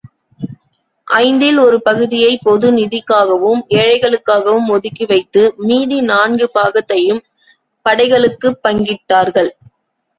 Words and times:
ஐந்தில் 1.07 1.57
ஒரு 1.57 1.77
பகுதியை, 1.81 2.39
பொது 2.41 2.71
நிதிக்காகவும் 2.71 3.61
ஏழைகளுக்காகவும் 3.75 4.67
ஒதுக்கி 4.69 5.05
வைத்து, 5.05 5.43
மீதி 5.61 6.01
நான்கு 6.11 6.49
பாகத்தையும், 6.53 7.23
படைகளுக்குப் 7.85 8.61
பங்கிட்டார்கள். 8.63 9.51